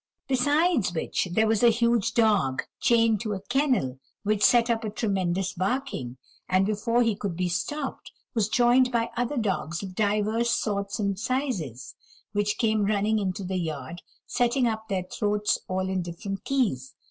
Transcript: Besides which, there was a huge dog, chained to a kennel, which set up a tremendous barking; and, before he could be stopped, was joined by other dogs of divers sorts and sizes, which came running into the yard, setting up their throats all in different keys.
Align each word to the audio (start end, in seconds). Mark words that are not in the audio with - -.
Besides 0.27 0.95
which, 0.95 1.27
there 1.33 1.45
was 1.45 1.61
a 1.61 1.69
huge 1.69 2.15
dog, 2.15 2.63
chained 2.79 3.21
to 3.21 3.33
a 3.33 3.39
kennel, 3.39 3.99
which 4.23 4.41
set 4.43 4.67
up 4.67 4.83
a 4.83 4.89
tremendous 4.89 5.53
barking; 5.53 6.17
and, 6.49 6.65
before 6.65 7.03
he 7.03 7.15
could 7.15 7.35
be 7.35 7.47
stopped, 7.47 8.11
was 8.33 8.49
joined 8.49 8.91
by 8.91 9.11
other 9.15 9.37
dogs 9.37 9.83
of 9.83 9.93
divers 9.93 10.49
sorts 10.49 10.97
and 10.97 11.19
sizes, 11.19 11.93
which 12.31 12.57
came 12.57 12.85
running 12.85 13.19
into 13.19 13.43
the 13.43 13.59
yard, 13.59 14.01
setting 14.25 14.65
up 14.65 14.87
their 14.87 15.03
throats 15.03 15.59
all 15.67 15.87
in 15.87 16.01
different 16.01 16.43
keys. 16.45 16.95